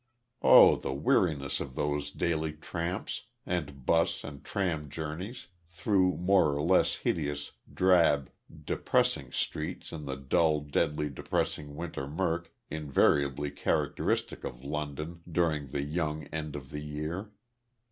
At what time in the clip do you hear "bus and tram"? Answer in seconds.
3.85-4.89